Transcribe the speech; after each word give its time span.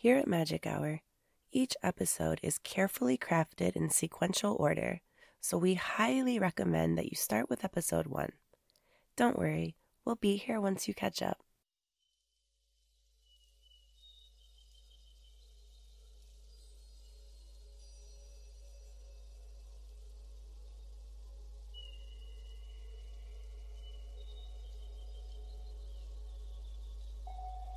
Here 0.00 0.16
at 0.16 0.28
Magic 0.28 0.64
Hour, 0.64 1.00
each 1.50 1.76
episode 1.82 2.38
is 2.40 2.60
carefully 2.60 3.18
crafted 3.18 3.74
in 3.74 3.90
sequential 3.90 4.54
order, 4.56 5.00
so 5.40 5.58
we 5.58 5.74
highly 5.74 6.38
recommend 6.38 6.96
that 6.96 7.06
you 7.06 7.16
start 7.16 7.50
with 7.50 7.64
episode 7.64 8.06
one. 8.06 8.30
Don't 9.16 9.36
worry, 9.36 9.74
we'll 10.04 10.14
be 10.14 10.36
here 10.36 10.60
once 10.60 10.86
you 10.86 10.94
catch 10.94 11.20
up. 11.20 11.38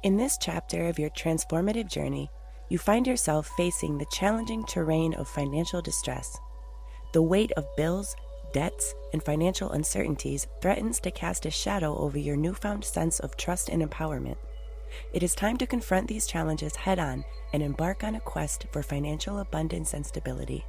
In 0.03 0.17
this 0.17 0.39
chapter 0.41 0.87
of 0.87 0.97
your 0.97 1.11
transformative 1.11 1.87
journey, 1.87 2.31
you 2.69 2.79
find 2.79 3.05
yourself 3.05 3.51
facing 3.55 3.99
the 3.99 4.07
challenging 4.11 4.63
terrain 4.65 5.13
of 5.13 5.27
financial 5.27 5.79
distress. 5.79 6.39
The 7.13 7.21
weight 7.21 7.51
of 7.51 7.75
bills, 7.75 8.15
debts, 8.51 8.95
and 9.13 9.21
financial 9.21 9.73
uncertainties 9.73 10.47
threatens 10.59 10.99
to 11.01 11.11
cast 11.11 11.45
a 11.45 11.51
shadow 11.51 11.95
over 11.99 12.17
your 12.17 12.35
newfound 12.35 12.83
sense 12.83 13.19
of 13.19 13.37
trust 13.37 13.69
and 13.69 13.87
empowerment. 13.87 14.37
It 15.13 15.21
is 15.21 15.35
time 15.35 15.57
to 15.57 15.67
confront 15.67 16.07
these 16.07 16.25
challenges 16.25 16.75
head 16.75 16.97
on 16.97 17.23
and 17.53 17.61
embark 17.61 18.03
on 18.03 18.15
a 18.15 18.21
quest 18.21 18.65
for 18.71 18.81
financial 18.81 19.37
abundance 19.37 19.93
and 19.93 20.03
stability. 20.03 20.65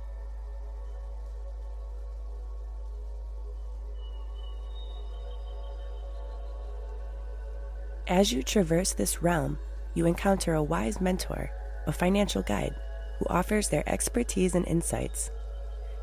As 8.12 8.30
you 8.30 8.42
traverse 8.42 8.92
this 8.92 9.22
realm, 9.22 9.58
you 9.94 10.04
encounter 10.04 10.52
a 10.52 10.62
wise 10.62 11.00
mentor, 11.00 11.50
a 11.86 11.92
financial 11.92 12.42
guide, 12.42 12.74
who 13.18 13.24
offers 13.30 13.70
their 13.70 13.88
expertise 13.88 14.54
and 14.54 14.68
insights. 14.68 15.30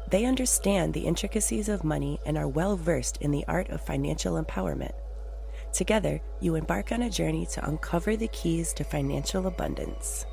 They 0.10 0.26
understand 0.26 0.92
the 0.92 1.06
intricacies 1.06 1.70
of 1.70 1.84
money 1.84 2.20
and 2.26 2.36
are 2.36 2.48
well 2.48 2.76
versed 2.76 3.18
in 3.22 3.30
the 3.30 3.46
art 3.48 3.70
of 3.70 3.86
financial 3.86 4.44
empowerment. 4.44 4.94
Together, 5.72 6.20
you 6.42 6.56
embark 6.56 6.92
on 6.92 7.04
a 7.04 7.12
journey 7.12 7.46
to 7.52 7.70
uncover 7.70 8.16
the 8.16 8.30
keys 8.30 8.73
to 8.73 8.84
financial 8.84 9.46
abundance. 9.46 10.26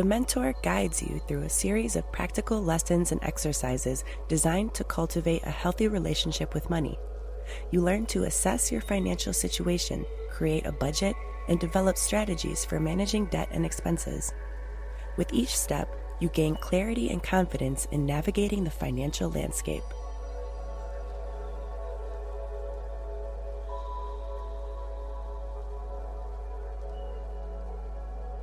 The 0.00 0.06
mentor 0.06 0.54
guides 0.62 1.02
you 1.02 1.20
through 1.28 1.42
a 1.42 1.50
series 1.50 1.94
of 1.94 2.10
practical 2.10 2.64
lessons 2.64 3.12
and 3.12 3.22
exercises 3.22 4.02
designed 4.28 4.72
to 4.72 4.82
cultivate 4.82 5.42
a 5.42 5.50
healthy 5.50 5.88
relationship 5.88 6.54
with 6.54 6.70
money. 6.70 6.98
You 7.70 7.82
learn 7.82 8.06
to 8.06 8.24
assess 8.24 8.72
your 8.72 8.80
financial 8.80 9.34
situation, 9.34 10.06
create 10.30 10.64
a 10.64 10.72
budget, 10.72 11.14
and 11.48 11.60
develop 11.60 11.98
strategies 11.98 12.64
for 12.64 12.80
managing 12.80 13.26
debt 13.26 13.50
and 13.50 13.66
expenses. 13.66 14.32
With 15.18 15.34
each 15.34 15.54
step, 15.54 15.94
you 16.18 16.30
gain 16.30 16.56
clarity 16.56 17.10
and 17.10 17.22
confidence 17.22 17.86
in 17.90 18.06
navigating 18.06 18.64
the 18.64 18.70
financial 18.70 19.28
landscape. 19.28 19.84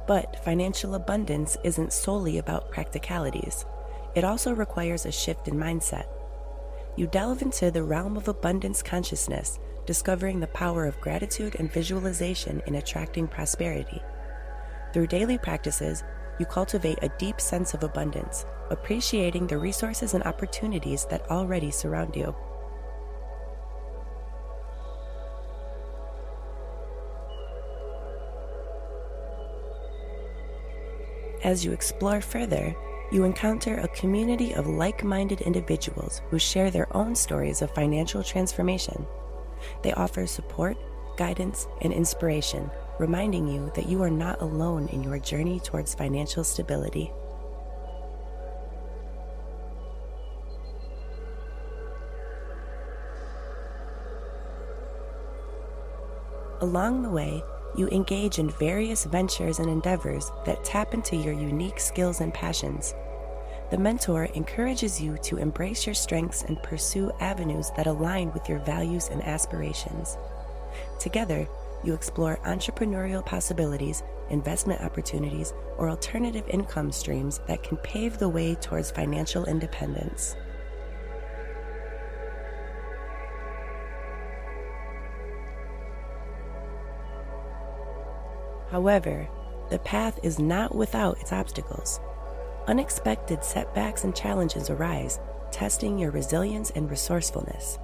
But 0.08 0.44
financial 0.44 0.96
abundance 0.96 1.58
isn't 1.64 1.94
solely 1.94 2.38
about 2.38 2.72
practicalities, 2.72 3.66
it 4.16 4.24
also 4.24 4.56
requires 4.56 5.06
a 5.06 5.12
shift 5.12 5.48
in 5.48 5.56
mindset. 5.56 6.06
You 6.96 7.06
delve 7.06 7.44
into 7.44 7.70
the 7.70 7.84
realm 7.84 8.18
of 8.18 8.28
abundance 8.28 8.82
consciousness, 8.82 9.60
discovering 9.86 10.40
the 10.40 10.48
power 10.48 10.86
of 10.86 11.00
gratitude 11.02 11.56
and 11.60 11.72
visualization 11.72 12.64
in 12.66 12.76
attracting 12.76 13.28
prosperity. 13.28 14.02
Through 14.94 15.08
daily 15.08 15.38
practices, 15.38 16.04
you 16.40 16.46
cultivate 16.46 17.00
a 17.04 17.14
deep 17.20 17.40
sense 17.40 17.74
of 17.74 17.84
abundance, 17.84 18.46
appreciating 18.72 19.46
the 19.48 19.58
resources 19.58 20.14
and 20.14 20.24
opportunities 20.24 21.06
that 21.10 21.30
already 21.30 21.70
surround 21.70 22.16
you. 22.16 22.36
As 31.48 31.64
you 31.64 31.72
explore 31.72 32.20
further, 32.20 32.76
you 33.10 33.24
encounter 33.24 33.78
a 33.78 33.88
community 33.88 34.54
of 34.54 34.68
like 34.68 35.02
minded 35.02 35.40
individuals 35.40 36.22
who 36.30 36.38
share 36.38 36.70
their 36.70 36.94
own 36.94 37.16
stories 37.16 37.62
of 37.62 37.74
financial 37.74 38.22
transformation. 38.22 39.08
They 39.82 39.94
offer 39.94 40.28
support, 40.28 40.76
guidance, 41.16 41.66
and 41.82 41.94
inspiration, 41.94 42.70
reminding 43.00 43.48
you 43.48 43.72
that 43.76 43.88
you 43.88 44.04
are 44.04 44.10
not 44.10 44.42
alone 44.42 44.90
in 44.90 45.02
your 45.02 45.20
journey 45.20 45.62
towards 45.62 45.96
financial 45.96 46.44
stability. 46.44 47.14
Along 56.60 57.04
the 57.04 57.10
way, 57.10 57.42
you 57.78 57.88
engage 57.90 58.40
in 58.40 58.50
various 58.50 59.06
ventures 59.06 59.60
and 59.60 59.70
endeavors 59.70 60.32
that 60.46 60.64
tap 60.64 60.94
into 60.94 61.16
your 61.16 61.34
unique 61.34 61.80
skills 61.80 62.22
and 62.22 62.34
passions. 62.34 62.94
The 63.70 63.78
mentor 63.78 64.26
encourages 64.34 65.00
you 65.02 65.18
to 65.24 65.38
embrace 65.38 65.86
your 65.86 65.96
strengths 65.96 66.44
and 66.44 66.62
pursue 66.64 67.12
avenues 67.20 67.72
that 67.76 67.88
align 67.88 68.32
with 68.34 68.48
your 68.48 68.60
values 68.60 69.10
and 69.10 69.22
aspirations. 69.24 70.18
Together, 71.00 71.48
you 71.84 71.94
explore 71.94 72.40
entrepreneurial 72.46 73.26
possibilities, 73.26 74.04
investment 74.30 74.82
opportunities, 74.82 75.54
or 75.78 75.90
alternative 75.90 76.48
income 76.50 76.92
streams 76.92 77.42
that 77.48 77.62
can 77.62 77.78
pave 77.78 78.18
the 78.18 78.30
way 78.30 78.56
towards 78.56 78.90
financial 78.90 79.46
independence. 79.46 80.36
However, 88.72 89.28
the 89.70 89.80
path 89.80 90.20
is 90.24 90.40
not 90.40 90.76
without 90.76 91.20
its 91.20 91.32
obstacles. 91.32 92.00
Unexpected 92.68 93.44
setbacks 93.44 94.04
and 94.04 94.16
challenges 94.16 94.70
arise, 94.70 95.20
testing 95.52 95.98
your 95.98 96.12
resilience 96.12 96.72
and 96.72 96.90
resourcefulness. 96.90 97.80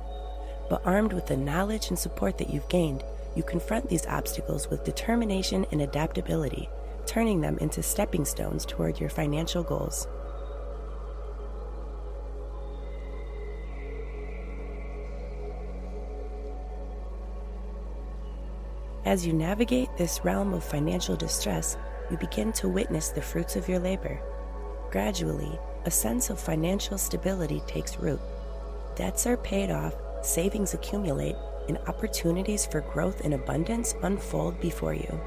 But 0.69 0.85
armed 0.85 1.13
with 1.13 1.27
the 1.27 1.37
knowledge 1.37 1.89
and 1.89 1.97
support 1.97 2.37
that 2.37 2.49
you've 2.49 2.67
gained, 2.69 3.03
you 3.35 3.43
confront 3.43 3.89
these 3.89 4.05
obstacles 4.07 4.69
with 4.69 4.83
determination 4.83 5.65
and 5.71 5.81
adaptability, 5.81 6.69
turning 7.05 7.41
them 7.41 7.57
into 7.59 7.81
stepping 7.81 8.25
stones 8.25 8.65
toward 8.65 8.99
your 8.99 9.09
financial 9.09 9.63
goals. 9.63 10.07
As 19.05 19.27
you 19.27 19.33
navigate 19.33 19.89
this 19.97 20.23
realm 20.23 20.53
of 20.53 20.63
financial 20.63 21.17
distress, 21.17 21.75
you 22.09 22.15
begin 22.15 22.53
to 22.53 22.69
witness 22.69 23.09
the 23.09 23.21
fruits 23.21 23.57
of 23.57 23.67
your 23.67 23.79
labor. 23.79 24.17
Gradually, 24.91 25.59
a 25.83 25.91
sense 25.91 26.29
of 26.29 26.39
financial 26.39 26.97
stability 26.97 27.61
takes 27.67 27.97
root. 27.97 28.21
Debts 28.95 29.27
are 29.27 29.35
paid 29.35 29.71
off, 29.71 29.93
savings 30.21 30.73
accumulate, 30.73 31.35
and 31.67 31.77
opportunities 31.87 32.65
for 32.65 32.79
growth 32.79 33.21
and 33.25 33.33
abundance 33.33 33.93
unfold 34.03 34.59
before 34.61 34.93
you. 34.93 35.19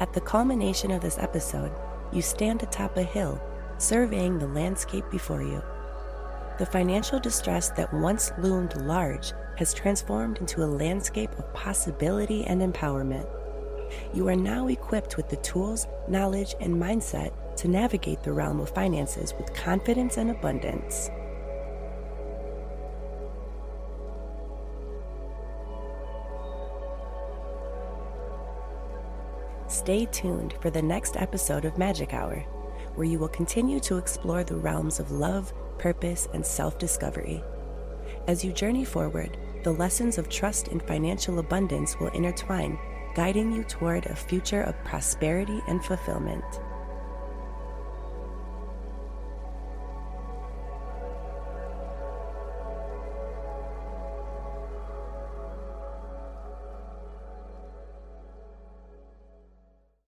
At 0.00 0.12
the 0.12 0.20
culmination 0.20 0.90
of 0.90 1.00
this 1.00 1.18
episode, 1.18 1.72
you 2.12 2.22
stand 2.22 2.64
atop 2.64 2.96
a 2.96 3.02
hill 3.04 3.40
surveying 3.78 4.38
the 4.38 4.48
landscape 4.48 5.04
before 5.10 5.42
you. 5.42 5.62
The 6.58 6.66
financial 6.66 7.20
distress 7.20 7.68
that 7.70 7.92
once 7.92 8.32
loomed 8.38 8.76
large 8.76 9.32
has 9.56 9.74
transformed 9.74 10.38
into 10.38 10.62
a 10.62 10.66
landscape 10.66 11.30
of 11.38 11.52
possibility 11.52 12.44
and 12.44 12.62
empowerment. 12.62 13.28
You 14.14 14.28
are 14.28 14.36
now 14.36 14.68
equipped 14.68 15.16
with 15.16 15.28
the 15.28 15.36
tools, 15.36 15.86
knowledge, 16.08 16.54
and 16.60 16.74
mindset 16.74 17.32
to 17.56 17.68
navigate 17.68 18.22
the 18.22 18.32
realm 18.32 18.60
of 18.60 18.70
finances 18.70 19.34
with 19.38 19.54
confidence 19.54 20.16
and 20.16 20.30
abundance. 20.30 21.10
Stay 29.68 30.06
tuned 30.06 30.54
for 30.60 30.70
the 30.70 30.82
next 30.82 31.16
episode 31.16 31.64
of 31.64 31.76
Magic 31.76 32.14
Hour 32.14 32.44
where 32.96 33.06
you 33.06 33.18
will 33.18 33.28
continue 33.28 33.78
to 33.80 33.96
explore 33.96 34.42
the 34.44 34.56
realms 34.56 34.98
of 34.98 35.10
love, 35.12 35.52
purpose, 35.78 36.28
and 36.34 36.44
self 36.44 36.78
discovery. 36.78 37.42
As 38.26 38.44
you 38.44 38.52
journey 38.52 38.84
forward, 38.84 39.38
the 39.62 39.72
lessons 39.72 40.18
of 40.18 40.28
trust 40.28 40.68
and 40.68 40.82
financial 40.82 41.38
abundance 41.38 41.98
will 41.98 42.08
intertwine, 42.08 42.78
guiding 43.14 43.52
you 43.52 43.62
toward 43.64 44.06
a 44.06 44.16
future 44.16 44.62
of 44.62 44.82
prosperity 44.84 45.62
and 45.68 45.84
fulfillment. 45.84 46.44